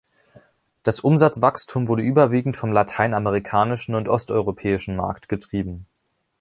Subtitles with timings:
[0.81, 5.85] Das Umsatzwachstum wurde überwiegend vom lateinamerikanischen und osteuropäischen Markt getrieben.